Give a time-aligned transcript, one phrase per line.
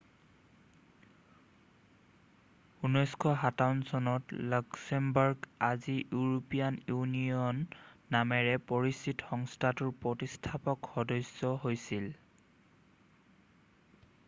[2.85, 7.59] 1957 চনত লাক্সেমবাৰ্গ আজি European Union
[8.17, 12.09] নামেৰে পৰিচিত সংস্থাটোৰ প্ৰতিষ্ঠাপক সদস্য হৈছিল